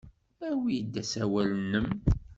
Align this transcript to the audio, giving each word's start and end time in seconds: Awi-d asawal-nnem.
Awi-d 0.49 0.93
asawal-nnem. 1.01 1.87